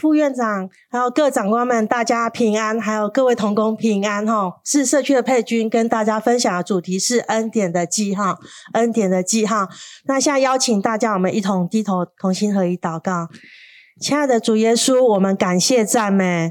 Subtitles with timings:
[0.00, 4.50] 副院长，还有各长官们，大家平安，还有各位同工平安哈。
[4.64, 8.38] 是社区的佩君跟大家分享的主题是恩典的记号，
[8.72, 9.68] 恩典的记号。
[10.06, 13.28] 那现在邀请大家，我们一同低头，同心合一祷告。
[14.00, 16.50] 亲爱的主耶稣，我们感谢赞美。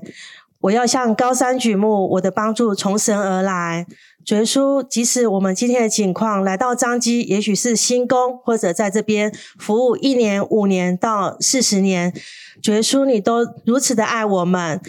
[0.62, 3.88] 我要向高山举目，我的帮助从神而来。
[4.26, 12.14] 主耶稣，即使我们今天的情况来到彰基，也许是新工，或者在这边服务一年、五年到四十年，
[12.62, 14.80] 主耶稣，你都如此的爱我们。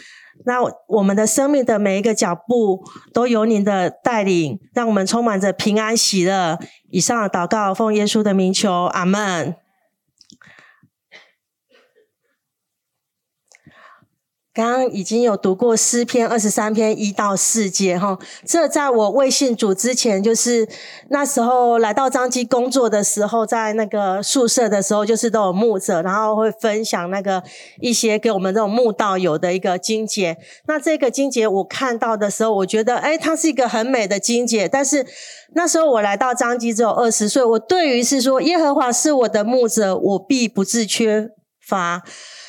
[0.44, 0.56] 那
[0.88, 6.58] 我们的生命的每一个脚步，都由您的带领，让我们充满着平安喜乐。
[6.90, 9.54] 以上的祷告，奉耶稣的名求，阿门。
[14.60, 20.68] 刚刚已经有读过诗篇二十三篇一到四节哈，这在我未信主之前，就是
[21.08, 27.42] 那时候来到彰基工作的时候，在那个宿舍的时候，就是都有牧者，然后会分享那个
[27.80, 30.36] 一些给我们这种牧道友的一个经节。
[30.66, 34.68] 那这个经节我看到的时候，我觉得诶，它是一个很美的经节。
[34.68, 35.06] 但是
[35.54, 41.30] 那时候我来到彰基只有二十岁，我对于是说耶和华是我的牧者，我必不致缺
[41.66, 42.02] 乏。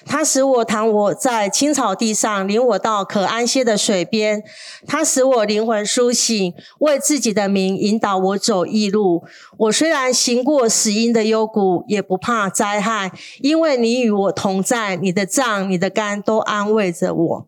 [0.06, 4.44] 他使我躺卧在青草地上，领我到可安歇的水边。
[4.88, 9.24] 他使我灵魂苏醒，为自己的名引导我走义路。
[9.58, 14.96] 我虽然行过死荫的幽谷，也不怕灾害，因为你与我同在。
[14.96, 17.48] 你的杖、你的竿都安慰着我。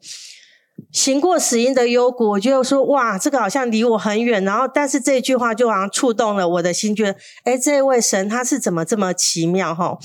[0.91, 4.43] 行过死荫的幽谷，我就说哇，这个好像离我很远。
[4.43, 7.15] 然后，但是这句话就好像触动了我的心，觉得
[7.45, 9.97] 诶，这位神他是怎么这么奇妙哈？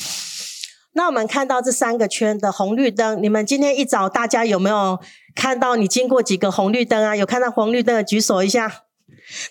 [0.93, 4.99] 那我们看到这三个圈的红绿灯，你们今天一早大家有没有
[5.35, 5.77] 看到？
[5.77, 7.15] 你经过几个红绿灯啊？
[7.15, 8.85] 有看到红绿灯的举手一下。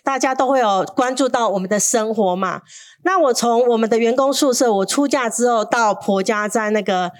[0.03, 2.63] 大家都会有关注到我们的生活嘛？
[3.03, 7.11] 那我从我们的员工宿舍，我出嫁之后到婆家，在那个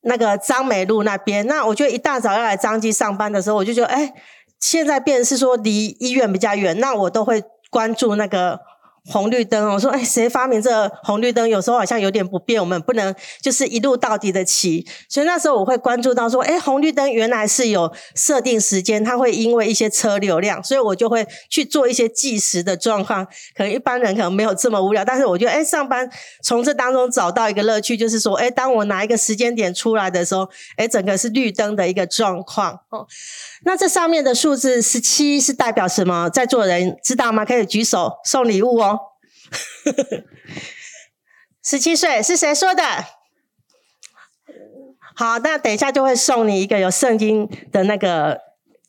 [0.00, 1.46] 那个张美路那边。
[1.46, 4.14] 那我就一大早要来张记上班的时候，我就觉得，哎，
[4.58, 8.58] 现在变是说离医院比较远，那我都会关注那个。
[9.10, 11.48] 红绿灯，我说，哎，谁发明这个红绿灯？
[11.48, 14.86] 有时候好像有点不便，我们不能就是一路到底的骑。
[15.08, 23.24] 所以那时候我会关注到说，哎，红绿灯原来是有设定时间，它会因为一些车流量，所以我就会去做一些计时的状况。
[23.56, 26.08] 可能一般人可能没有这么无聊，但是我觉得，哎，上班
[26.42, 32.80] 从这当中找到一个乐趣，就是说，哎，当我拿一个时间点出来的时候，哎，整个是绿灯的一个状况。
[32.90, 33.06] 哦，
[33.64, 36.28] 那这上面的数字十七是代表什么？
[36.30, 37.44] 在座人知道吗？
[37.44, 38.98] 可以举手送礼物哦。
[41.62, 42.82] 十七岁是谁说的？
[45.16, 48.40] 好，那等一下就会送你一个有圣经的那个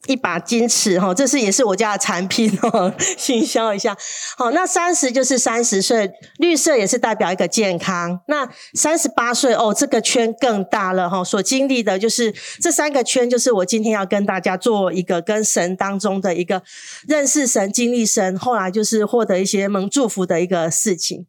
[0.09, 3.95] 一把金尺哈，这是也是我家的产品哦，行销一下。
[4.35, 8.19] 好，那三十就是三十岁，绿色也是代表一个健康。
[8.27, 16.63] 那三十八岁哦，这个圈更大了哈，所经历的就是这三个圈，就是我今天要跟大家做一个跟神当中的一个
[17.07, 21.27] 认识神、经历神，后来就是获得一些蒙祝福的一个事情。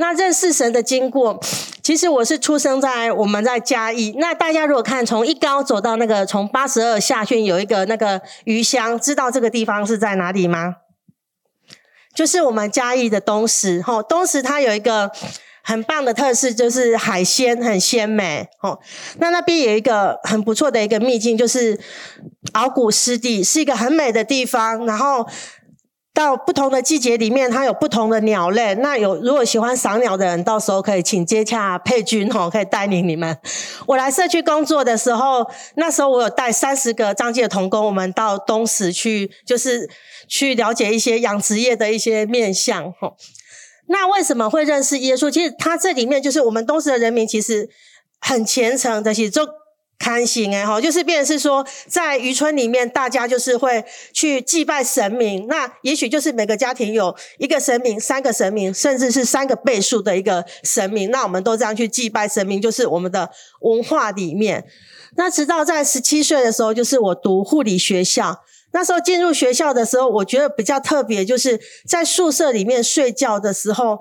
[0.00, 1.40] 那认识神的经过，
[1.82, 4.14] 其实我是出生在我们在嘉义。
[4.16, 10.76] 那大家如果看从一高走到那个从八十二下去有一个那个鱼乡，知道这个地方是在哪里吗？
[12.14, 13.82] 就是我们嘉义的东石。
[13.82, 15.10] 吼，东石它有一个
[15.64, 18.46] 很棒的特色，就是海鲜很鲜美。
[18.60, 18.80] 吼，
[19.18, 21.76] 那那边有一个很不错的一个秘境，就是
[22.52, 24.86] 鳌骨湿地，是一个很美的地方。
[24.86, 25.26] 然后。
[26.18, 28.74] 到不同的季节里面，它有不同的鸟类。
[28.74, 33.38] 那有如果喜欢赏鸟的人，到时候可以请接洽佩君吼，可以带领你们。
[33.86, 39.88] 我来社区工作的时候，那时候我有带三十个彰基的同工，我们到东石去，就是
[40.26, 43.14] 去了解一些养殖业的一些面向吼。
[43.86, 45.30] 那为什么会认识耶稣？
[45.30, 47.70] 其实他这里面就是我们东石的人民，其实
[48.18, 49.46] 很虔诚的，其实就。
[49.98, 55.46] 看行哎哈，就是变是说，在渔村里面，大家就是会去祭拜神明。
[55.48, 61.10] 那也许就是每个家庭有一个神明、三个神明，甚至是三个倍数的一个神明。
[61.10, 63.28] 那我们都这样去祭拜神明，就是我们的
[63.60, 64.64] 文化里面。
[65.16, 68.44] 那直到在十七岁的时候，就是我读护理学校。
[68.70, 74.00] 那时候进入学校的时候，我觉得比较特别，就是在宿舍里面睡觉的时候。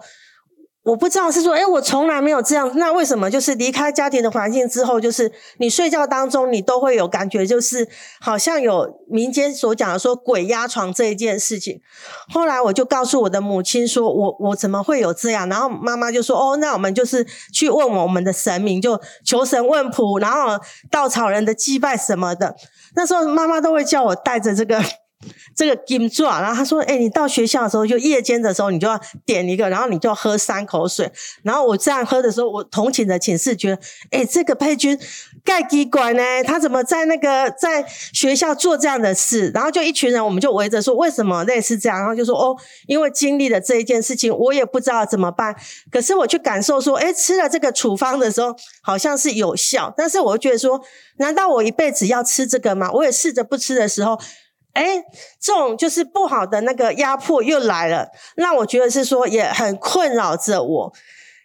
[0.87, 2.71] 我不知道是说，诶，我从来没有这样。
[2.77, 7.85] 那为什么就是离开家庭的环境之后，就是你睡觉当中，你都会有感觉，就是
[8.21, 11.81] 好像有民间所讲的说鬼压床这一件事情。
[12.29, 15.49] 后来我就告诉我的母亲说，我我怎么会有这样？
[15.49, 20.57] 然后妈妈就说，哦，那我们就是去问我们的神明，就求神问卜，然后
[20.89, 22.55] 稻草人的祭拜什么的。
[22.95, 24.81] 那时候妈妈都会叫我带着这个
[25.55, 31.11] 这个金爪，然后他说：“哎、你到学校的时候，就夜间的时候，你就要点一个，然后你就喝三口水。
[31.43, 33.81] 然后我这样喝的时候，我同寝的寝室觉得，
[34.11, 34.97] 哎、欸，这个佩君
[35.43, 37.83] 盖机管呢，他怎么在那个在
[38.13, 39.51] 学校做这样的事？
[39.55, 41.97] 然后就一群人，我们就围着说，为什么类似这样？
[41.97, 42.55] 然后就说，哦，
[42.85, 45.55] 因为经历了这一件事情，我也不知道怎么办。
[45.91, 49.91] 可是我去感受说，哎、吃了这个处方的时候，好像是有效。
[49.97, 50.79] 但是我觉得说，
[51.17, 52.91] 难道我一辈子要吃这个吗？
[52.91, 54.19] 我也试着不吃的时候。”
[54.77, 55.03] 哎，
[55.41, 60.93] 这种就是不好的那个压迫又来了，让我觉得是说也很困扰着我。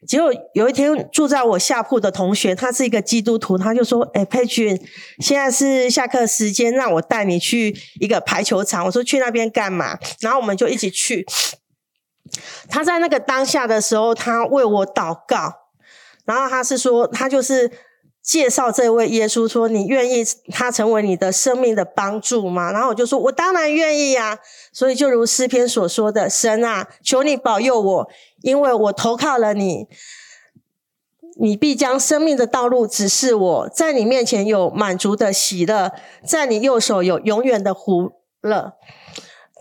[0.06, 4.78] 结果有一天住在我下铺的同学，他是一个基督徒，他就说：“哎，佩君，
[5.20, 11.24] 现在是下课时间，让我带你去一个排球场。”我说：“去那边干嘛？”然后我们就一起去。
[12.68, 15.54] 他在那个当下的时候，他为我祷告，
[16.26, 17.70] 然后他是说，他就是。
[18.22, 24.38] 介绍这位耶稣说：“你愿意他成为你的生命的帮助吗？”然后我就说：“我当然愿意呀！”
[24.72, 28.08] 所以就如诗篇所说的：“神啊，求你保佑我，
[28.42, 29.88] 因为我投靠了你。
[31.40, 35.90] 你必将生命的道路指示我，在你面前有满足的喜乐，
[36.24, 38.74] 在你右手有永远的福乐。”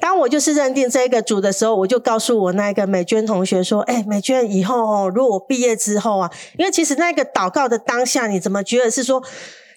[0.02, 9.24] 当我就是认定这个主的时候，我就告诉我那个美娟同学说：“哎，美娟，以后哦，如果我毕业之后啊，因为其实那个祷告的当下，你怎么觉得是说，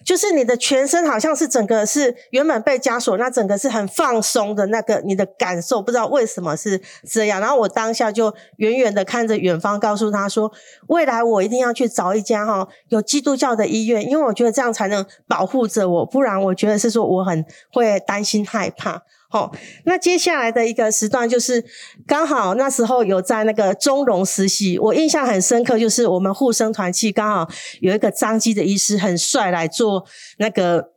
[0.03, 7.39] 就是你的全身好像是整个是原本被枷锁，那整个是很放松的那个你的感受，不知道为什么是这样。
[7.39, 10.51] 然后我当下就远远的看着远方，告诉他说，
[10.87, 19.03] 未来我一定要去找一家哈有基督教的医院，因为我觉得这样才能保护着我，不然我觉得是说我很会担心害怕。”
[19.35, 19.51] 哦，
[19.83, 21.61] 那接下来的一个时段就是
[22.07, 27.49] 刚好那时候有在那个中融实习，我印象很深刻，就是我们护生团契刚好
[27.81, 30.05] 有一个张基的医师很帅来做
[30.37, 30.94] 那个。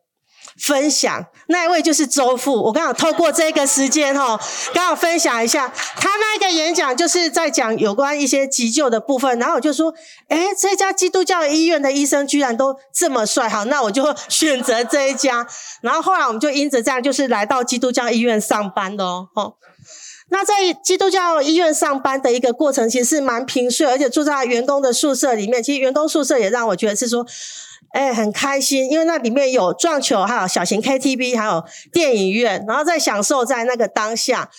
[0.61, 4.39] 分享那一位就是周副，我刚好透过这个时间哈，
[4.75, 9.39] 刚好分享一下他那个演讲，就是在讲有关一些急救的部分。
[9.39, 9.95] 然后我就说，
[10.29, 15.47] 哎，这家基督教医院的医生居然都这么帅，好，那我就选择这一家。
[15.81, 19.29] 然后后来我们就因着这样，就是来到基督教医院上班的哦。
[20.31, 20.55] 那在
[20.85, 25.63] 基督教医院上班的一个过程，其实是蛮平顺，而且住在员工的宿舍里面。
[25.63, 27.25] 其实员工宿舍也让我觉得是说。
[27.91, 34.51] 哎，很开心，因为那里面有撞球，还有小型 KTV，还有电影院，然后在享受在那个当下。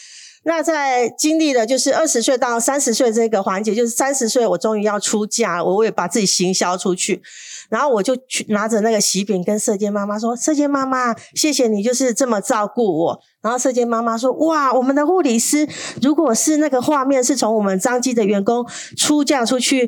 [0.44, 7.22] 那在经历了就是二十岁到三十岁这个环节，就是三十岁我终于要出嫁，我也把自己行销出去。
[7.70, 15.68] 然后我就去拿着那个喜饼跟舍监妈妈说：“舍监妈妈，谢谢你，就是这么照顾我。”然后舍监妈妈说：“哇，我们的护理师，
[16.02, 18.66] 如果是那个画面是从我们彰基的员工
[18.98, 19.88] 出嫁出去，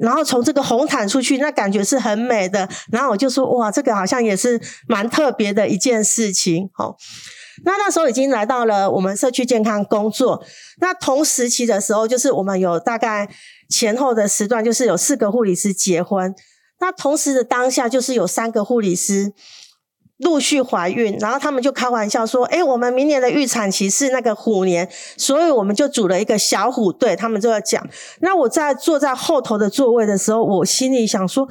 [0.00, 6.96] 然后从这个红毯出去，那感觉是很美的。”然后我就说：“哇，这个好像也是蛮特别的一件事情。”好，
[7.64, 10.42] 那那时候已经来到了我们社区健康工作。
[10.78, 13.28] 那同时期的时候，就是我们有大概
[13.68, 16.34] 前后的时段，就是有四个护理师结婚。
[16.80, 19.32] 那同时的当下，就是有三个护理师
[20.18, 27.86] 陆续怀孕，然后他们就开玩笑说：“诶，我们明年的预产期是那个虎年，所以我们就组了一个小虎队。”他们就要讲。
[28.20, 31.48] 那我在坐在后头的座位的时候，我心里想说。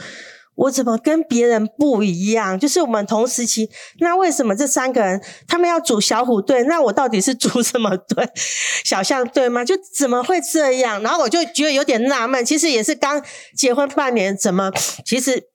[0.56, 2.60] 我怎么跟别人不一样？
[2.60, 6.64] 就是我们同时期，那为什么这三个人他们要组小虎队？
[6.64, 8.30] 那我到底是组什么队？
[8.84, 9.64] 小象队吗？
[9.64, 11.02] 就怎么会这样？
[11.02, 12.44] 然后我就觉得有点纳闷。
[12.46, 13.24] 其实也是刚
[13.56, 14.72] 结婚半年，怎么
[15.06, 15.50] 其实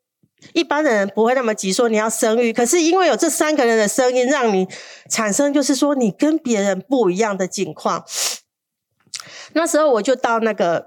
[0.55, 4.67] 一般的人不会那么急说你要生育，可是因为有这三个人的声音，让你
[5.11, 8.05] 产生就是说你跟别人不一样的境况。
[9.53, 10.87] 那时候我就到那个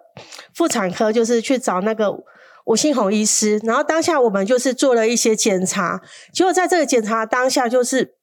[0.53, 2.17] 妇产科，就是去找那个。
[2.69, 8.13] 吴新红医师，然后当下我们就是做了一些检查，结果在这个检查当下就是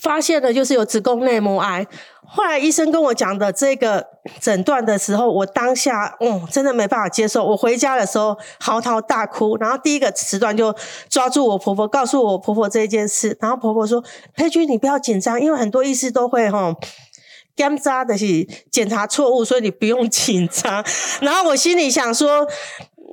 [0.00, 1.86] 发现了就是有子宫内膜癌。
[2.26, 4.06] 后来医生跟我讲的这个
[4.40, 7.44] 诊断的时候，我当下嗯真的没办法接受。
[7.44, 10.74] 我回家的时候嚎啕大哭，然后第一个时段就
[11.10, 13.36] 抓住我婆婆，告诉我婆婆这件事。
[13.42, 14.02] 然后婆婆说
[14.34, 16.74] ：“佩君，你不要紧张，因为很多医师都会吼
[17.54, 18.26] 检查的是
[18.72, 20.82] 检查错误，所以你不用紧张。”
[21.20, 22.48] 然后我心里想说。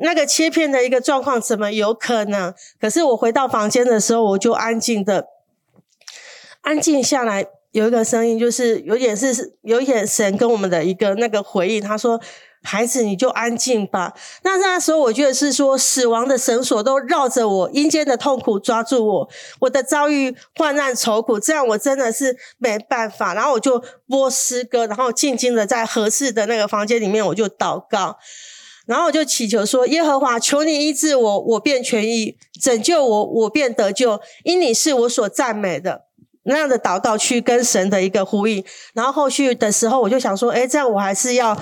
[0.02, 2.54] 那个切片的一个状况怎么有可能？
[2.82, 5.28] 可是我回到房间的时候，我就安静的
[6.62, 11.82] 安静下来，有一个声音，就是有点是有一点神跟我们的一个那个回应。
[11.82, 12.20] 他说
[12.64, 23.34] ：“孩子，你就安静吧。”那那时候我觉得是说，死亡的绳索都绕着我，阴间的痛苦抓住我，我的遭遇患难愁苦，这样我真的是没办法。
[23.34, 28.18] 然后我就播诗歌，然后静静的在合适的那个房间里面，我就祷告。
[28.86, 34.20] 然后我就祈求说：“耶和华，求你医治我，我便痊愈；拯救我，我便得救。
[34.44, 36.04] 因你是我所赞美的。”
[36.48, 38.64] 那样的祷告去跟神的一个呼应。
[38.94, 41.60] 然后后续的时候，我就想说，诶，这样我还是要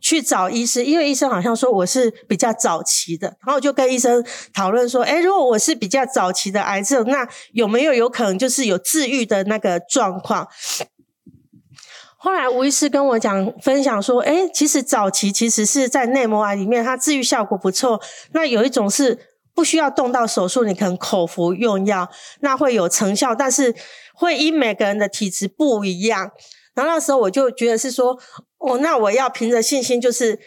[0.00, 3.28] 去找医师，因为医生好像说我是比较早期的。
[3.28, 10.48] 然后我就跟医生讨论说，诶，如果我是比较早期的癌症，那有没有有可能就是有治愈的那个状况？
[12.24, 18.00] 后来吴医师跟我讲分享说，诶，其实早期其实是在内膜癌里面，它治愈效果不错。
[18.32, 19.18] 那有一种是
[19.54, 22.08] 不需要动到手术，你可能口服用药，
[22.40, 23.74] 那会有成效，但是
[24.14, 26.30] 会因每个人的体质不一样。
[26.72, 28.18] 然后那时候我就觉得是说，
[28.56, 30.40] 哦，那我要凭着信心，就是。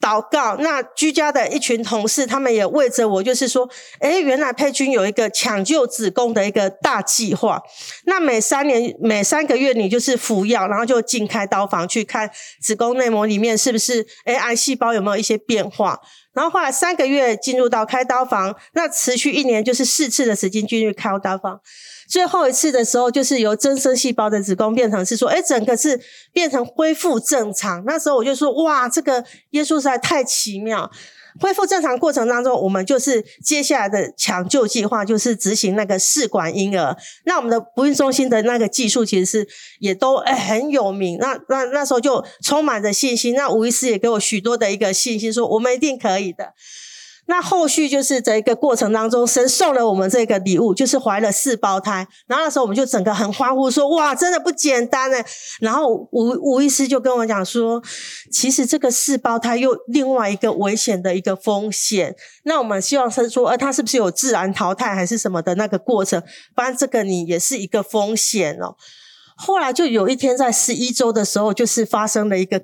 [0.00, 3.68] 祷告，那居家的一群同事，他们也为着我，就是说，
[4.00, 7.60] 诶，原来佩君有一个抢救子宫的一个大计划。
[8.04, 16.00] 那每三年、每三个月，你就是服药，然后就进开刀房去看子宫内膜里面是不是，诶，癌细胞有没有一些变化。
[16.34, 21.60] 然后后来三个月进入到开刀房，那持续一年就是四次的时间进入开刀房。
[22.08, 26.00] 最后一次的时候，就是由增生细胞的子宫变成是说，哎，整个是
[26.32, 27.84] 变成恢复正常。
[27.84, 30.90] 那时候我就说，哇，这个耶稣实在太奇妙！
[31.40, 36.96] 恢复正常过程当中，我们就是接下来的抢救计划，就是执行那个试管婴儿。
[37.24, 41.18] 那我们的不孕中心的那个技术其实是也都诶很有名。
[41.18, 43.34] 那那那时候就充满着信心。
[43.34, 46.54] 那吴医师也给我许多的一个信心，说我们一定可以的。
[47.30, 52.08] 那后续就是这一个过程当中，神送了我们这个礼物，就是怀了四胞胎。
[52.26, 55.18] 然后那时候我们就整个很欢呼说，哇，真的不简单呢。
[55.60, 57.82] 然后吴吴医师就跟我讲说，
[58.32, 62.16] 其实这个四胞胎又另外一个危险的一个风险。
[62.44, 66.22] 那我们希望是说，呃，他是不是有自然淘汰还是什么的那个过程？
[66.56, 68.74] 不然这个你也是一个风险哦。
[69.36, 72.62] 后来就有一天在十一周的时候，就是发生了一个。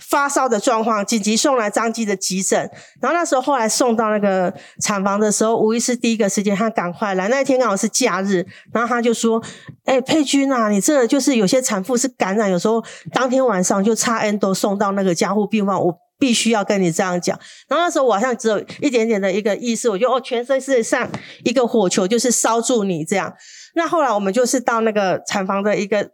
[0.00, 2.58] 发烧的状况，紧急送来张基的急诊。
[3.00, 7.28] 然后那时候后来送到那个产房的时候，无疑是第一个时间他赶快来。
[7.28, 9.42] 那一天刚好是假日，然后他就说
[9.84, 17.38] ：“哎、佩君啊，你这就是有些产妇是感染，有时候当天晚上就插 endo 送到那个加护病房，我必须要跟你这样讲。”
[17.68, 21.08] 然后那时候我好像只有一点点的一个意识，我就哦，全身是像
[21.44, 23.32] 一个火球，就是烧住你这样。
[23.74, 26.10] 那后来我们就是到那个产房的一个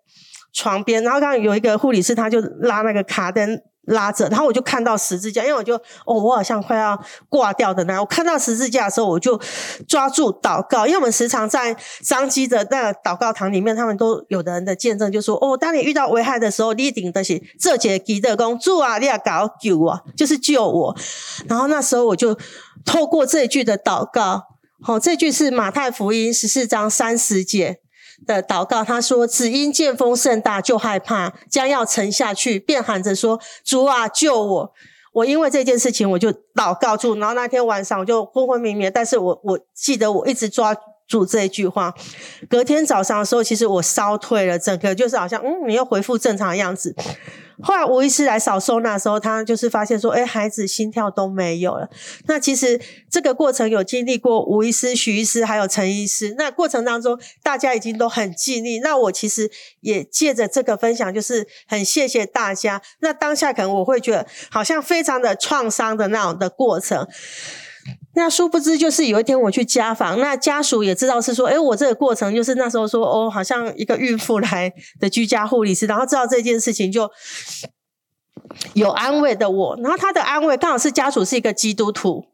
[0.53, 3.61] 床边，然后刚刚有一个护理师，他就拉那个卡灯。
[3.87, 5.75] 拉着，然后我就看到十字架，因为我就
[6.05, 8.01] 哦，我好像快要挂掉的那。
[8.01, 9.41] 我看到十字架的时候，我就
[9.89, 20.97] 抓住祷告，因为我们时常在彰基的那个祷告堂里面，他们都有的人的见证就说：哦，当你遇到危害的时候，你一定得是这节基督公主啊，你要搞救我，就是救我。
[21.49, 22.37] 然后那时候我就
[22.85, 24.43] 透过这句的祷告，
[24.83, 27.81] 好、哦，这句是马太福音十四章三十节。
[28.25, 34.73] 的祷告，他说：“只因见风甚大，就害怕，将要沉下去，便喊着说：‘主啊，救我！’
[35.13, 37.15] 我因为这件事情，我就祷告住。
[37.19, 41.95] 然后那天晚上我就昏昏迷迷，但是我我记得我一直抓住这一句话。
[42.49, 46.95] 隔天早上的时候，其实我烧退了，整个就是好像嗯，你又恢复正常的样子。”
[47.63, 51.89] 后来吴医师来扫收纳的时候，他就是发现说：“哎，孩子心跳都没有了。”
[52.29, 52.79] 那其实
[53.11, 56.35] 这个过程有经历过吴医师、许医师还有陈医师。
[56.37, 58.81] 那过程当中，大家已经都很尽力。
[58.81, 62.83] 那我其实也借着这个分享，就是很谢谢大家。
[63.01, 67.09] 那当下可能我会觉得好像非常的创伤的那种的过程。
[68.17, 77.11] 那殊不知，就是有一天我去家访，那家属也知道是说，诶，我这个过程就是那时候说，哦，好像一个孕妇来的居家护理师，然后知道这件事情，就
[78.73, 82.25] 有安慰的我，然后他的安慰刚好是家属是一个基督徒。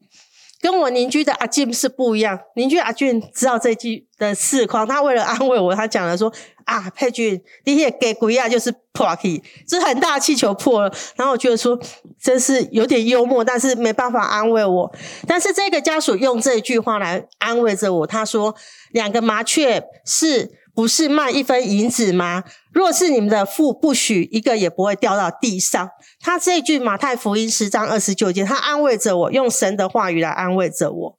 [0.63, 6.33] 跟我邻居的阿俊是不一样，邻居阿俊知道这句的事况，他为了安慰我，他讲了说
[6.65, 11.77] ：“啊，佩君，你也给鬼啊，就是破气，这很大气球破了。”然后我觉得说，
[12.23, 14.95] 真是有点幽默，但是没办法安慰我。
[15.27, 18.55] 但是这个家属用这句话来安慰着我，他说
[18.93, 22.45] ：“两个麻雀是。”不是卖一分银子吗？
[22.73, 25.91] 若是你们的父不许，一个也不会掉到地上。
[26.21, 31.19] 他这句马太福音十章二十九节，他安慰着我，用神的话语来安慰着我。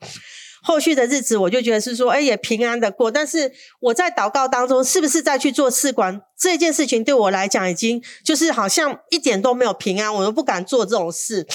[0.66, 3.12] 后续的日子，我就觉得是说，哎，也平安的过。
[3.12, 11.46] 但是我在祷告当中，是不是再去做试管这件事情，对我来讲，已经就是好像一点都没有平安，我都不敢做这种事。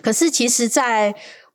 [0.00, 1.14] 可是其实，在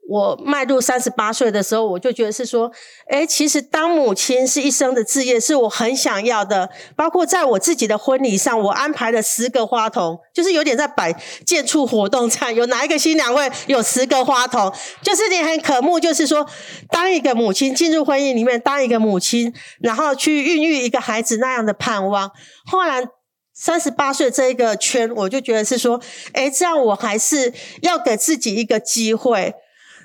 [0.09, 2.69] 我迈入三十八岁的时候，我就觉得是说，
[3.09, 6.69] 诶，其实当母亲是一生的志业，是我很想要的。
[6.97, 11.13] 包括在我自己的婚礼上，我安排了十个花童，就是有点在摆
[11.45, 14.73] 接触活动上，有哪一个新娘会有十个花童？
[15.01, 16.45] 就是你很渴慕，就是说，
[16.89, 22.29] 当一个母亲进入婚姻里面，当一个母亲，然后去孕育一个孩子那样的盼望。
[22.65, 23.07] 后来
[23.53, 26.01] 三十八岁这一个圈，我就觉得是说，
[26.33, 29.53] 诶，这样我还是要给自己一个机会。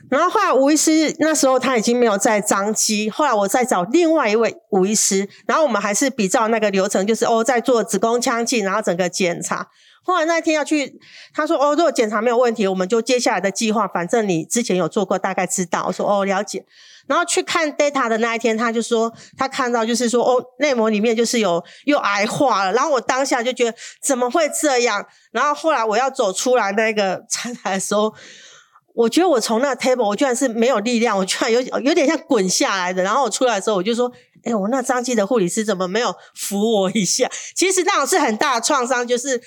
[0.09, 9.69] 然后后来吴医师那时候他已经没有在张机，后来我再找另外一位吴医师，然后我们还是比照那个流程，就是哦在做子宫腔镜，然后整个检查。
[10.05, 11.01] 后来那一天要去，
[11.35, 15.87] 他说哦如果检查没有问题，我们就接下来的计划，反正你之前有做过，大概知道。
[15.89, 16.65] 我说哦了解。
[17.09, 22.73] 然后去看 data 的那一天，他就说他看到就是说哦内膜里面就是有又癌化了。
[22.73, 25.05] 然后我当下就觉得怎么会这样？
[25.33, 28.15] 然后后来我要走出来那个 餐台的时候。
[28.97, 33.03] 我觉得我从那 table，我居然是没有力量，我居然有有点像滚下来的。
[33.03, 34.11] 然后我出来的时候，我就说
[34.47, 39.41] ：“哎，我那张机的护理师怎么没有扶我一下？”其实那种是很大的创伤，就是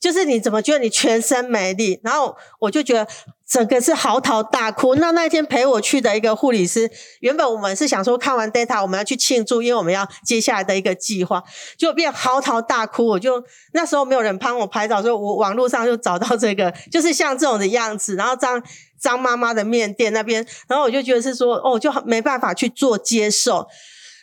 [0.00, 1.98] 就是你怎么觉得你全身没力？
[2.04, 3.08] 然后我就觉得。
[3.48, 4.96] 整个是嚎啕大哭。
[4.96, 6.90] 那那天陪我去的一个护理师，
[7.20, 11.40] 原本我们是想说看完 data 我们要去庆祝，因为我们要接下来的一个计划，
[11.78, 13.06] 就变嚎啕大哭。
[13.06, 18.16] 我就那时候没有人帮我拍照，所以我网络上就找到这个，就是像这种的样子。
[18.16, 18.60] 然后张
[19.00, 23.68] 张妈妈的面店那边，然后我就觉得是说，哦，就没办法去做接受。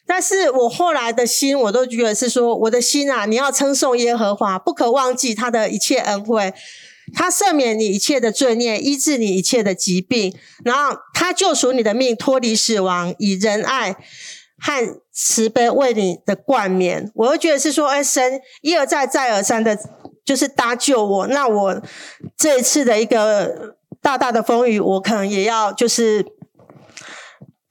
[0.06, 6.54] 但是我后来的心，我都觉得是说，我的心啊，你要称颂耶和华，不可忘记他的一切恩惠。
[7.14, 13.96] 他赦免你一切的罪孽，医治你一切的疾病，然后他救赎你的命，脱离死亡，以仁爱
[14.60, 17.12] 和慈悲为你的冠冕。
[17.16, 19.78] 我又觉得是说，哎，神一而再，再而三的，
[20.26, 21.28] 就是搭救我。
[21.28, 21.82] 那我
[22.38, 26.26] 这一次的一个大大的风雨，我可能也要就是。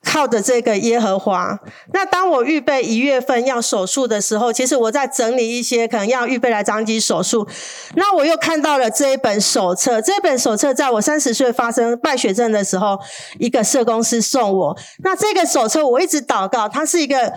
[0.05, 1.59] 靠着这个耶和华。
[1.93, 7.47] 那当我预备一月份要手术的时候，其实我在整理一些可能要预备来张机手术。
[7.95, 12.99] 那我又看到了这一本手册，这本手册在我三十岁发生败血症的时候，
[13.39, 14.77] 一个社工师送我。
[15.05, 17.33] 那这个手册我一直祷告，它是一个。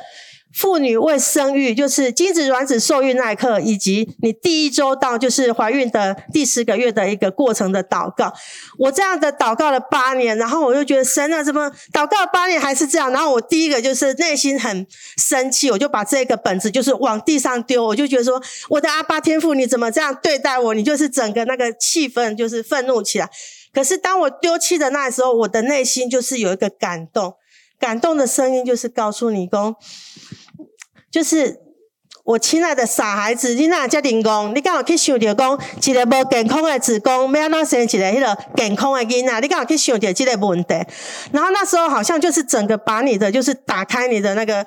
[0.55, 8.33] 妇女为生育，就是精子卵子受孕那一刻，以及你第一周到就是怀孕的第十个月的一个过程的祷告。
[8.79, 13.11] 我这样的祷告了八年，然后我就觉得神啊，怎么祷告八年还是这样？
[13.11, 14.87] 然后我第一个就是内心很
[15.17, 20.73] 生气，我就把这个本子就是往地上丢，我就觉得说，我的阿爸天父，你怎么这样对待我？
[20.73, 23.29] 你就是整个那个气氛就是愤怒起来。
[23.73, 27.33] 可是当我丢弃的那时候，我的内心就是有一个感动，
[27.77, 29.75] 感动的声音就是告诉你公。
[31.15, 31.57] 就是
[32.25, 34.53] 我亲爱的傻孩子，你哪只灵光？
[34.53, 39.39] 你刚好去想着讲一个无健康的子宫，要那生一个迄个健康的囡仔？
[39.39, 40.73] 你刚好去想着这个问题，
[41.31, 44.65] 然后那时候好像就是整个把你的就是打开你的那个。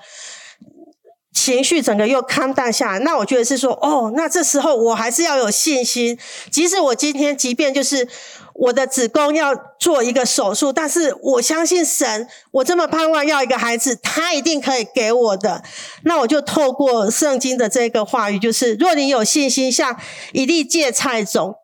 [1.32, 6.18] 情绪整个又 calm down 下来，那我觉得是说，哦，那这时候我还是要有信心，
[6.50, 8.08] 即使我今天即便就是
[8.54, 15.62] 我的子宫要做一个手术，但是我相信神，我这么盼望要一个孩子，他一定可以给我的。
[16.02, 19.96] 那我就透过圣经的这个话语，就是若你有信心，像
[20.32, 21.54] 以利芥菜种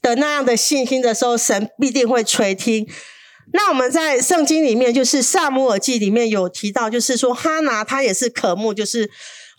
[0.00, 2.88] 的那样的信心的时候，神必定会垂听。
[3.52, 9.10] 那我们在圣经里面，就是撒母耳记里面有提到，就是说哈拿她也是渴慕，就是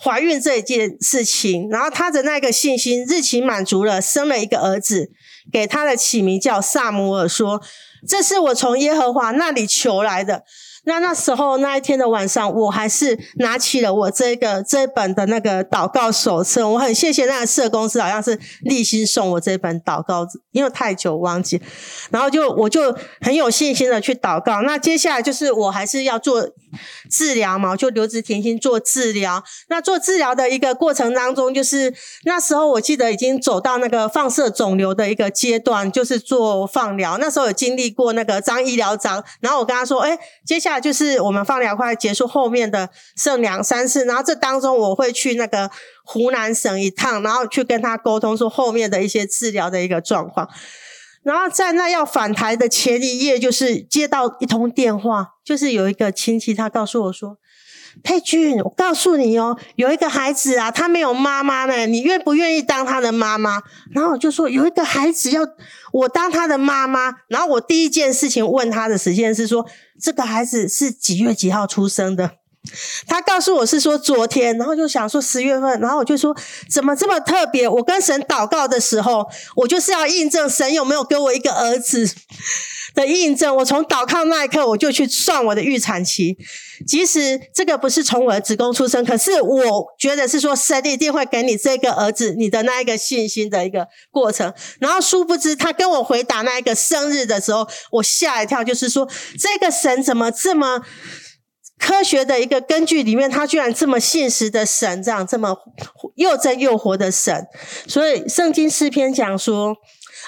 [0.04, 1.70] 怀孕这一件事情。
[1.70, 5.12] 然后她的那个信心日期满足了，生了一个儿子，
[5.52, 7.62] 给他的起名叫撒母耳，说
[8.08, 10.44] ：“这是我从耶和华那里求来的。”
[10.86, 16.68] 那那时候那一天的晚上，我还是拿起了我这个这本的那个祷告手册。
[16.68, 21.62] 我很谢谢那个社公司，好像是立心送我这本祷告，因为太久忘记。
[22.10, 24.62] 然后就我就很有信心的去祷告。
[24.64, 26.50] 那接下来就是我还是要做
[27.10, 29.44] 治疗嘛，就留职停薪做治疗。
[29.70, 31.92] 那做治疗的一个过程当中，就是
[32.26, 37.18] 那时候我记得已经走到那个放射肿瘤的一个阶段，就是做放疗。
[37.18, 45.72] 那时候有经历过那个张医疗长，然后我跟他说：“哎，接下来。”就是我们放疗快结束，后面的剩两三次，然后这当中我会去那个
[46.04, 50.50] 湖南省一趟，然后去跟他沟通说后面的一些治疗的一个状况。
[51.24, 57.38] 然后在那要返台的前一夜，就是接到一通电话，就是有一个亲戚他告诉我说
[58.04, 65.42] ：“佩君，我告诉你哦，有一个孩子啊，他没有妈妈呢，你愿不愿意当他的妈妈？”然后我就说：“有一个孩子要
[65.94, 69.66] 我当他的妈妈。”然后我第一件事情问他的时间是说。
[70.02, 72.32] 这个孩子是几月几号出生的？
[73.08, 76.36] 他告诉我是说昨天，然后就想说十月份，然后我就说
[76.70, 77.68] 怎么这么特别？
[77.68, 82.10] 我跟神祷告的时候，我就是要印证神有没有给我一个儿子
[82.96, 83.56] 的印证。
[83.58, 86.38] 我从祷告那一刻，我就去算我的预产期，
[86.88, 94.54] 即使这个不是从我的子宫出生，可是我觉得是说神一定会给你这个儿子，你的那一个信心的一个过程。
[94.80, 100.82] 然后殊不知，他跟我回答那一个生日的时候，我吓一跳，就是说这个神怎么这么。
[101.86, 105.54] 科学的一个根据里面，他居然这么信实的神，这样这么
[106.16, 107.46] 又真又活的神。
[107.86, 109.76] 所以圣经诗篇讲说：“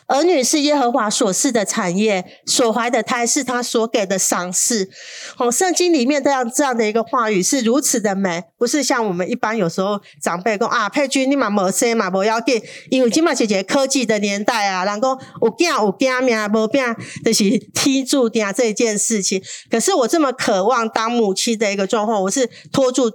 [0.07, 4.89] 儿女是耶和华所赐的产业，所怀的胎是他所给的赏赐。
[5.37, 19.41] 哦，圣经里面这样这样的一个话语是如此的美，不是像我们一般有时候长辈讲啊，佩君你嘛没生嘛，不要紧，因为今嘛姐姐科技的年代啊，人讲有囝有囝命，无囝就是天注定这件事情。
[19.71, 23.11] 可是我这么渴望当母亲的一个状况，我是拖住。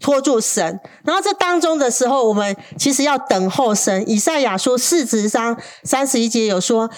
[0.00, 4.08] 拖住神，然后这当中的时候，我们其实要等候神。
[4.08, 6.90] 以赛亚书四十章三十一节有说，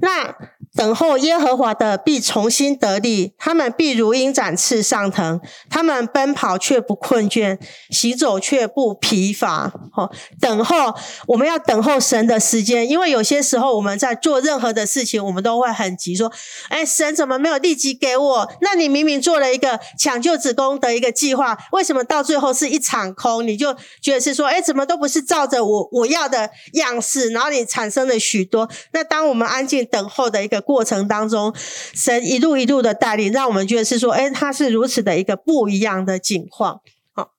[0.00, 0.34] 那。
[0.76, 7.58] 等候耶和华的必重新得力，他们必如鹰展翅上腾，他们奔跑却不困倦，
[7.90, 9.72] 行走却不疲乏。
[9.96, 10.94] 哦，等候，
[11.28, 16.30] 我们要等候神的时间，因为有些时候我们在做任何的事情，我们都会很急，说
[16.68, 18.52] ：“哎，神怎么没有立即给我？
[18.60, 23.48] 那你明明做了一个抢救子宫的一个计划，为什么到最后是一场空？
[23.48, 28.68] 你就觉得是说，哎，怎么都不是照着我我要的样式，然后你产生了许多。
[28.92, 30.62] 那当我们安静等候的一个。
[30.66, 31.54] 过程当中，
[31.94, 36.80] 神一路一路的带领，让我们觉得是说，哎，他是如此的一个不一样的境况。
[37.14, 37.30] 好，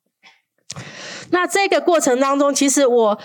[1.31, 3.19] 那这个过程当中，其实我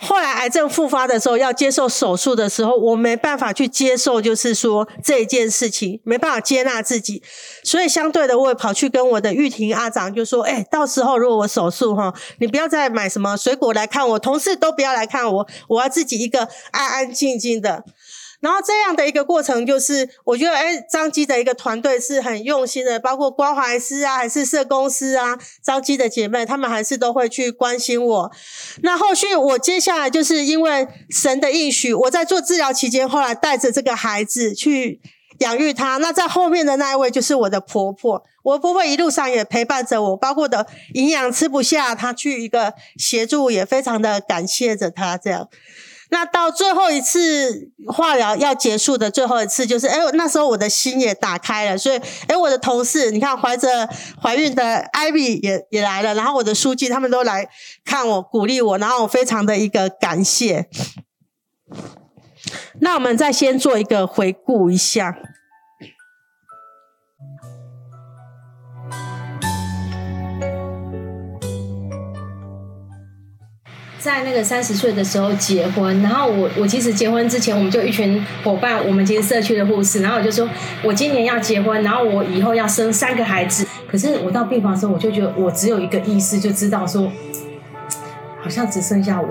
[0.00, 7.22] 后来癌症复发的时候，要接受手术的时候，我没办法去接受，就是说这件事情没办法接纳自己，
[7.62, 17.84] 所以相对的，我也跑去跟我的玉婷阿长就说，哎，到时候如果我手术哈，你不要再买什么水果来看我，同事都不要来看我，我要自己一个安安静静的。
[18.40, 28.32] 然后这样的一个过程，就是我觉得，哎，彰基的一个团队是很用心的，包括关怀师啊，还是社工师啊，彰基的姐妹，她们还是都会去关心我。
[28.82, 35.00] 那后续我接下来就是因为神的应许，我在做治疗期间，后来带着这个孩子去
[35.40, 35.96] 养育他。
[35.96, 45.48] 那在后面的那一位就是我的婆婆，我婆婆一路上也陪伴着我，包括的营养吃不下，她去一个协助，也非常的感谢着她这样。
[46.10, 53.88] 那到最后一次化疗要结束的最后一次，就是哎，那时候我的心也打开了，所以哎，我的同事，你看怀着
[54.22, 57.48] 怀孕的艾米也也来了，然后我的书记他们都来
[57.84, 60.68] 看我，鼓励我，然后我非常的一个感谢。
[62.80, 65.18] 那我们再先做一个回顾一下。
[74.08, 80.48] 在那个三十岁的时候结婚，然后我我其实结婚之前，我们就一群伙伴，我们其实社区的护士，然后我就说，
[80.82, 83.66] 我今年要结婚，然后我以后要生三个孩子。
[83.86, 87.12] 可是我到病房的时候，我就觉得我只有一个意识，就知道说。
[88.48, 89.26] 好像只剩下我，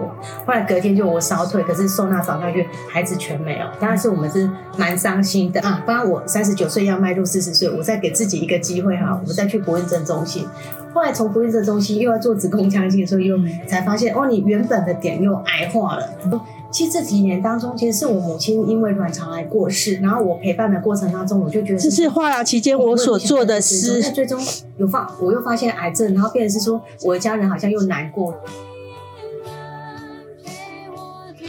[0.45, 3.65] 后来隔天就我烧退，可是收纳找上去，孩子全没有。
[3.79, 5.83] 当然是我们是蛮伤心的啊！
[5.87, 10.45] 当然我三十九岁要迈入四十岁，我再给自己一个机会哈，我再去不孕症中心。
[10.93, 16.07] 后来从不孕症中心又要做子宫腔镜所以，又才发现哦，你原本的点又癌化了。
[16.69, 23.99] 其实这几年当中，其实是我母亲因为卵巢癌过世，然后我陪伴的过程当中，我就觉得这是化疗期间我所做的事。
[24.03, 24.39] 那最终
[24.77, 28.35] 有发，我又发现癌症，然后变成是说我的家人好像又难过。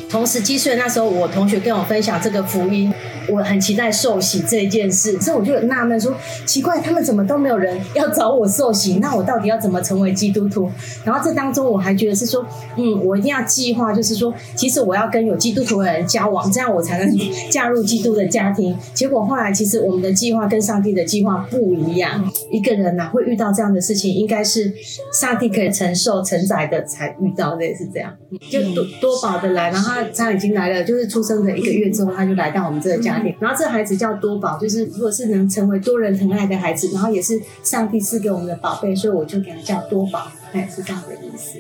[0.09, 2.93] 从十七岁那时候，我同学跟我分享这个福音，
[3.31, 6.15] 我很期待受洗这一件事，所以我就纳闷说，
[6.47, 8.99] 奇怪，他们怎么都没有人要找我受洗？
[9.01, 10.71] 那我到底要怎么成为基督徒？
[11.05, 12.45] 然后这当中我还觉得是说，
[12.77, 17.19] 嗯，我一定要计划，就是说，其实我要跟有基督徒的人交往，这样我才能
[17.51, 18.77] 嫁入基督的家庭。
[18.95, 22.31] 结果后来，其实我们的计划跟上帝的计划不一样。
[22.51, 24.73] 一个人呐，会遇到这样的事情，应该是
[25.13, 28.13] 上帝可以承受承载的才遇到的，是这样，
[28.51, 29.99] 就多多宝的来，然后。
[30.17, 33.35] 他已经来了，就是出生的一个月之后，他就来到我们这个家庭。
[33.41, 41.59] 然后这孩子叫多宝，就是如果是能成为多人疼爱的孩子，然后也是上帝赐给我们的宝贝，所以我就给他叫多宝，哎，是这样的意思。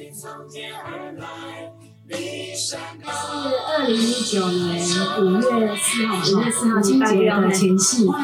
[2.11, 4.77] 是二零一九年
[5.21, 8.07] 五月四号，五月四号清明节的前夕。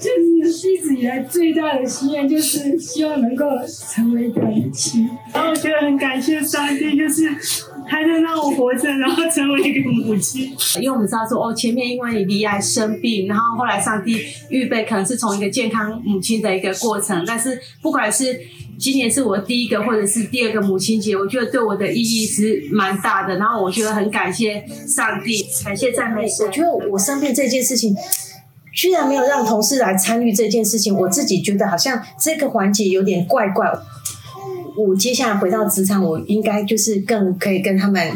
[0.00, 0.08] 就
[0.50, 5.06] 是一直以来最大的心愿，就是希望能够成为一个母亲。
[5.34, 7.30] 然后我觉得很感谢上帝，就是
[7.90, 10.56] 还能让我活着，然后成为一个母亲。
[10.76, 14.16] 因为我们知道说，哦，前面因为你罹癌生病，然后后来上帝
[14.48, 17.24] 预备可能是从一个健康母亲的一个过程。
[17.26, 18.40] 但是不管是
[18.78, 23.36] 今年是我第一个或者是第二个母亲节，我觉得对我的意义是蛮大的。
[23.38, 26.46] 然后我觉得很感谢上帝，感谢赞美神。
[26.46, 27.94] 我觉得我生病这件事情。
[28.72, 33.66] 居然没有让同事来参与这件事情，我自己觉得好像这个环节有点怪怪。
[34.88, 38.12] 我接下来回到职场，我应该就是更可以跟他们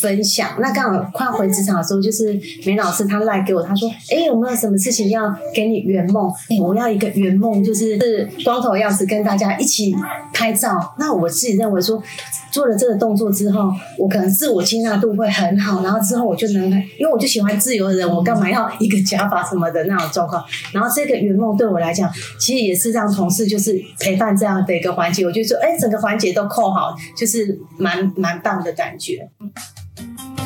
[0.00, 0.50] 分享。
[0.58, 6.30] 那刚好快回职场的时候，就是梅老师他赖给我，他说：“哎，有没有什么事情要给你圆梦？
[6.48, 9.94] 哎，我要一个圆梦，就是是光头样子跟大家一起
[10.32, 12.02] 拍照。”那我自己认为说，
[12.50, 20.44] 做了这个动作之后，我可能自我接纳度会很好，然后之后我就能，因为我就喜欢自由的人，我干嘛要一个假发什么的那种状况？
[20.72, 29.28] 然后这个圆梦对我来讲，其实也是让同事就是陪伴这样的一个环节，我就说，哎，整个环节都扣好，就是蛮蛮棒的感觉。
[29.96, 30.45] Bye.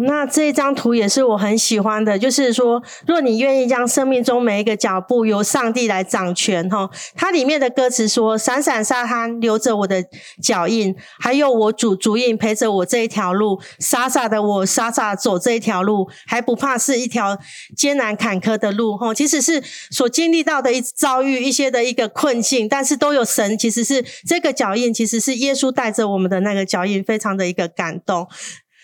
[0.00, 10.04] 那这一张图也是我很喜欢的，就是说，若你愿意将生命中每一个脚步由上帝来掌权，哈，它里面的歌词说：“闪闪沙滩留着我的
[10.42, 17.38] 脚印，还有我主足印陪着我这一条路，傻傻的我傻傻走这一条路，还不怕是一条
[17.76, 28.26] 艰难坎坷的路，哈，其实是所经历到的一遭遇一些的一个困境，但是都有神，其实是这个脚印，其实是耶稣带着我们的那个脚印，非常的一个感动。”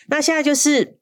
[0.09, 0.97] 那现在就是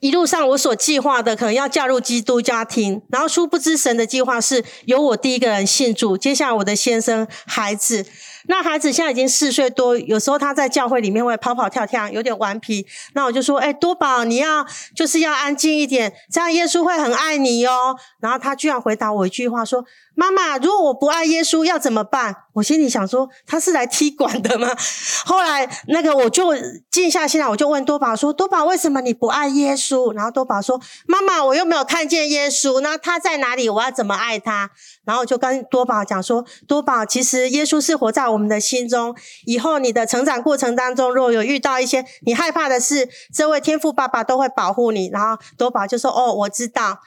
[0.00, 8.06] 一路上我所计划的，可能要嫁入基督家庭，然后殊不知神的计划是由我第一个人信主，接下来我的先生、孩子。
[8.48, 12.86] 那孩子现在已经四岁多，有时候他在教会里面会跑跑跳跳，有点顽皮。
[13.14, 19.84] 那我就说：“哎，多宝，你要就是要安静一点，这样耶稣会很爱你哦。”然后他居然回答我一句话说。
[20.18, 22.34] 妈妈，如果我不爱耶稣要怎么办？
[22.54, 24.74] 我心里想说，他是来踢馆的吗？
[25.26, 26.54] 后来那个我就
[26.90, 33.68] 静下心来，我就问多宝说：“多宝，为什么你不爱耶稣？”然后多宝说：“妈妈，我又没有看见耶稣，那他在哪里？
[33.68, 34.70] 我要怎么爱他？”
[35.06, 39.16] 然后就跟多宝讲说：“多宝，其实耶稣是活在我们的心中。
[39.46, 46.98] 以后你的成长过程当中，若有遇到一些你害怕的事，这位天父爸爸都会保护你。”然后多宝就说：“哦，我知道。”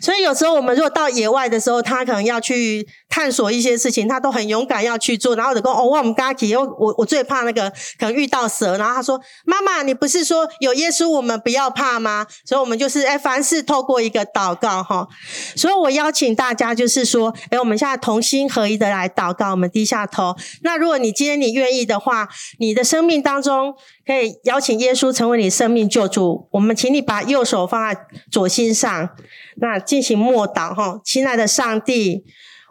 [0.00, 5.36] 所以有时候我们如果到野外的时候，他可能要去探索一些事情，他都很勇敢要去做。
[5.36, 8.76] 然后就跟哦，我们嘎奇，我我最怕那个可能遇到蛇。
[8.76, 15.06] 然后他说：“妈妈，你不是说有耶稣，我们不要怕吗？”所以，我们就是哎，凡事透过一个祷告哈。
[15.54, 20.34] 所以我邀请大家就是说，哎，我们现在同心合一的来祷告，我们低下头。
[20.62, 22.28] 那如果你今天你愿意的话，
[22.58, 23.74] 你的生命当中
[24.06, 26.46] 可以邀请耶稣成为你生命救主。
[26.52, 29.10] 我们请你把右手放在左心上。
[29.56, 32.24] 那进行默祷哈，亲爱的上帝，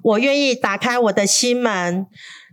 [0.04, 2.06] 我愿意打开我的心门，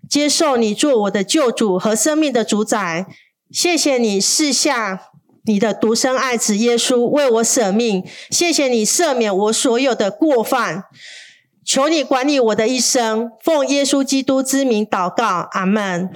[0.09, 3.07] 接受你做我的救主和生命的主宰。
[3.51, 4.99] 谢谢你赐下
[5.45, 10.85] 你的独生爱子耶稣为我舍命，谢谢你赦免我所有的过犯。
[11.64, 16.11] 求你管理我的一生，奉耶稣基督之名祷告，阿门。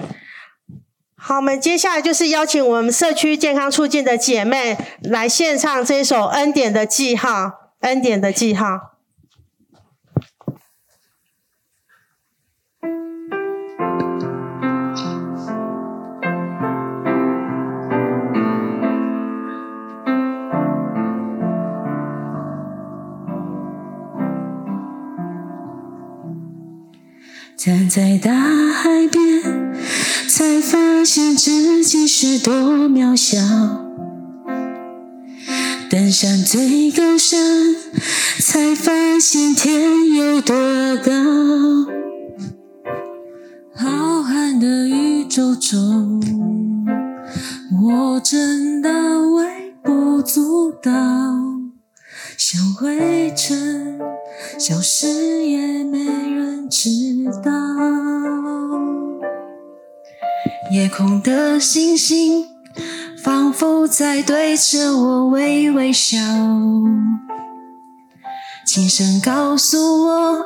[1.27, 7.73] 好，我们接下来就是邀请我们社区健康促进的姐妹来献唱这首恩典的记号。
[7.81, 8.93] 恩典的记号。
[27.57, 29.75] 站在大海边，
[30.27, 32.53] 才发现自己是多
[32.89, 33.37] 渺小。
[35.89, 37.75] 登上最高山，
[38.39, 40.53] 才发现天有多
[40.97, 41.86] 高。
[61.27, 62.45] 的星星。
[63.21, 66.17] 仿佛在对着我微微笑，
[68.65, 70.45] 轻声告诉我，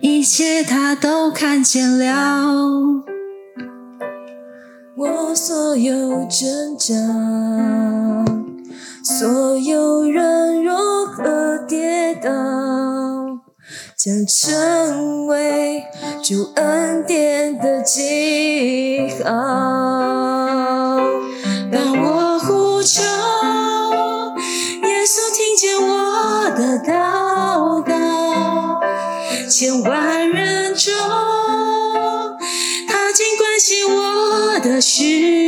[0.00, 2.74] 一切他都看见了。
[4.96, 6.94] 我所有挣扎，
[9.04, 10.74] 所有人如
[11.06, 12.30] 何跌倒，
[14.02, 15.84] 将成为
[16.24, 19.30] 主恩典的记号。
[21.70, 23.02] 当我呼求，
[24.88, 28.80] 耶稣听见我的祷告，
[29.50, 30.94] 千万人中，
[32.88, 35.39] 他竟关心我的需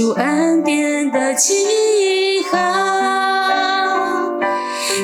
[0.00, 2.56] 主恩典的记号，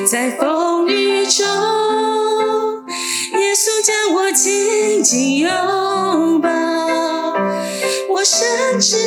[0.09, 1.45] 在风雨中，
[3.33, 6.49] 耶稣将我紧紧拥抱，
[8.09, 8.97] 我深知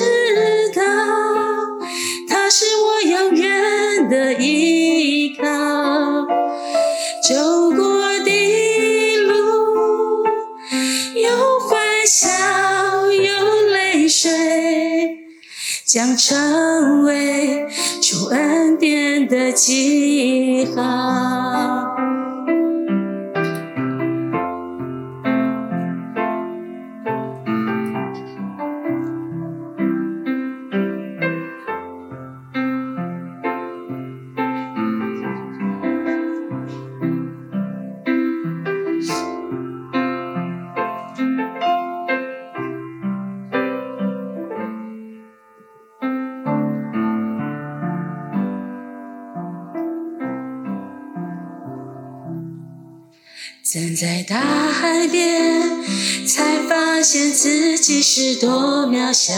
[15.93, 17.67] 将成为
[18.01, 22.00] 主恩典的记号。
[55.01, 55.83] 改变，
[56.27, 59.33] 才发现自己是多渺小；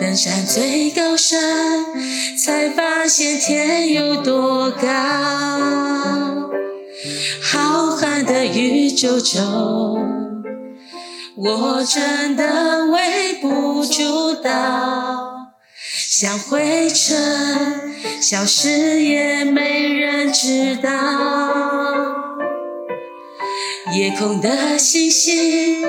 [0.00, 1.38] 登上最高山，
[2.44, 4.88] 才发现天有多高。
[7.40, 10.42] 浩瀚的宇宙中，
[11.36, 15.52] 我真的微不足道，
[16.10, 21.81] 像灰尘，消失也没人知道。
[23.92, 25.84] 夜空的星星，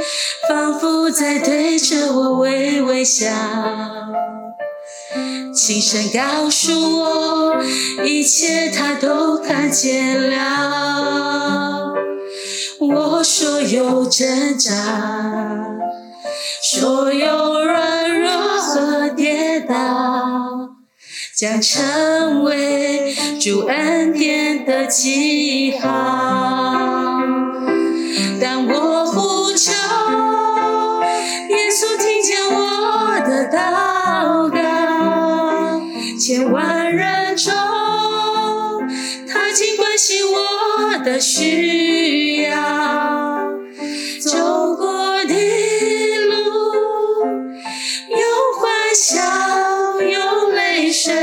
[0.49, 3.29] 仿佛在对着我微微笑，
[5.55, 7.63] 轻声告诉我，
[8.05, 11.93] 一切它都看见了。
[12.81, 14.73] 我所有挣扎，
[16.61, 20.71] 所有软弱和跌倒，
[21.37, 26.92] 将成为主恩典的记号。
[36.35, 37.53] 千万人中，
[39.31, 43.51] 他尽关心我的需要。
[44.19, 45.33] 走过的
[46.29, 46.33] 路，
[48.09, 48.17] 有
[48.57, 49.21] 欢笑，
[50.01, 51.13] 有泪水，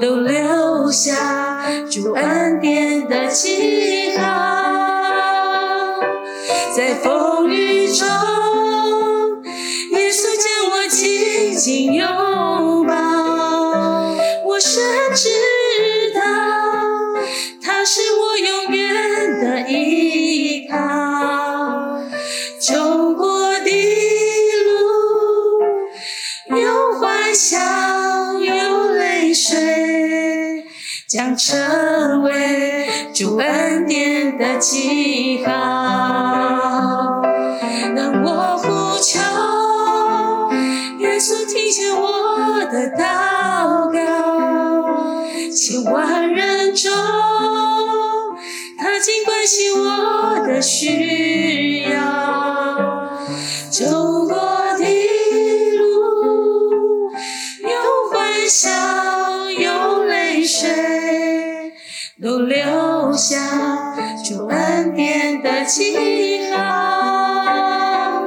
[0.00, 1.60] 都留下
[1.90, 4.22] 主恩典的记号。
[6.76, 8.06] 在风雨中，
[9.90, 12.06] 耶稣将我紧紧拥
[49.50, 51.98] 起我的需要。
[53.68, 53.84] 走
[54.28, 54.36] 过
[54.78, 54.84] 的
[55.76, 55.82] 路，
[57.60, 57.68] 有
[58.12, 58.70] 欢笑，
[59.50, 61.72] 有泪水，
[62.22, 68.22] 都留下主恩典的记号。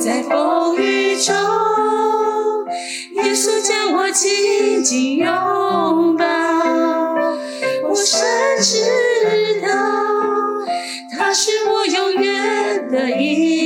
[0.00, 1.34] 在风雨中。
[3.16, 6.24] 耶稣将我紧紧拥抱，
[7.90, 8.80] 我深知
[13.02, 13.61] 的依